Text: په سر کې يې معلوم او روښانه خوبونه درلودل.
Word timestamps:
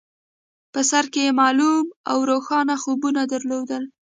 په 0.73 0.79
سر 0.89 1.05
کې 1.13 1.21
يې 1.27 1.31
معلوم 1.41 1.85
او 2.11 2.17
روښانه 2.29 2.75
خوبونه 2.83 3.21
درلودل. 3.31 3.83